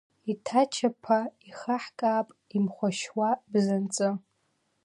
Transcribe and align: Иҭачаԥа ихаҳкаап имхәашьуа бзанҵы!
Иҭачаԥа 0.31 1.19
ихаҳкаап 1.49 2.27
имхәашьуа 2.55 3.29
бзанҵы! 3.51 4.09